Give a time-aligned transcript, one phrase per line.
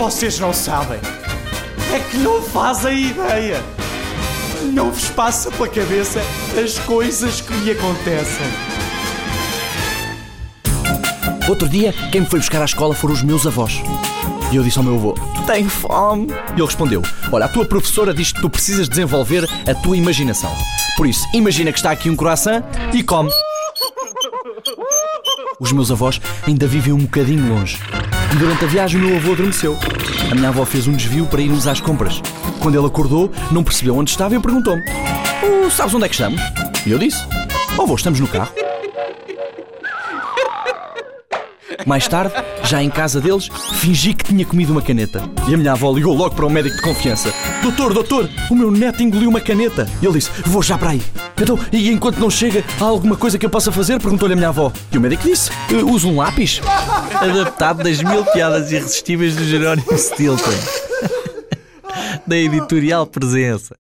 [0.00, 0.98] Vocês não sabem.
[1.94, 3.62] É que não fazem ideia.
[4.72, 6.22] Não vos passa pela cabeça
[6.58, 8.46] as coisas que me acontecem.
[11.46, 13.82] Outro dia, quem me foi buscar à escola foram os meus avós.
[14.50, 15.14] E eu disse ao meu avô:
[15.46, 16.28] Tenho fome.
[16.30, 20.50] E ele respondeu: Olha, a tua professora diz que tu precisas desenvolver a tua imaginação.
[20.96, 22.64] Por isso, imagina que está aqui um croissant
[22.94, 23.30] e come.
[25.60, 27.78] Os meus avós ainda vivem um bocadinho longe.
[28.32, 29.76] E durante a viagem o meu avô adormeceu.
[30.30, 32.22] A minha avó fez um desvio para irmos às compras.
[32.60, 34.82] Quando ele acordou, não percebeu onde estava e perguntou-me:
[35.42, 36.40] oh, Sabes onde é que estamos?
[36.86, 37.18] E eu disse:
[37.76, 38.52] Oh, avô, estamos no carro.
[41.86, 42.32] Mais tarde,
[42.64, 45.22] já em casa deles, fingi que tinha comido uma caneta.
[45.48, 48.70] E a minha avó ligou logo para o médico de confiança: Doutor, doutor, o meu
[48.70, 49.88] neto engoliu uma caneta.
[50.02, 51.02] E ele disse: Vou já para aí.
[51.40, 54.00] Então, e enquanto não chega, há alguma coisa que eu possa fazer?
[54.00, 54.72] Perguntou-lhe a minha avó.
[54.92, 55.50] E o médico disse:
[55.86, 56.60] Usa um lápis.
[57.14, 60.50] Adaptado das mil piadas irresistíveis do Jerónimo Stilton.
[62.26, 63.76] da editorial Presença.